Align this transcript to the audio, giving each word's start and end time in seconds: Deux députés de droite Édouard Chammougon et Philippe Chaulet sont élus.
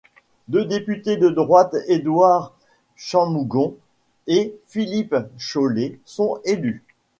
Deux 0.47 0.65
députés 0.65 1.15
de 1.17 1.29
droite 1.29 1.75
Édouard 1.87 2.55
Chammougon 2.95 3.77
et 4.25 4.57
Philippe 4.65 5.15
Chaulet 5.37 5.99
sont 6.07 6.39
élus. 6.43 6.83